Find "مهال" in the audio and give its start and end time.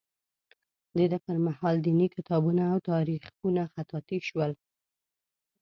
1.45-1.75